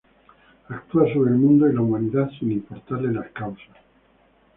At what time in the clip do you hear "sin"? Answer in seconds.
2.39-2.51